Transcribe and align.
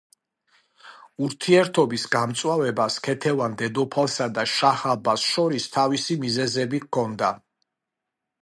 ურთიერთობის 1.25 2.05
გამწვავებას 2.15 2.97
ქეთევან 3.09 3.57
დედოფალსა 3.59 4.29
და 4.39 4.47
შაჰ-აბასს 4.55 5.29
შორის 5.35 5.69
თავისი 5.77 6.21
მიზეზები 6.25 6.85
ჰქონდა. 6.89 7.31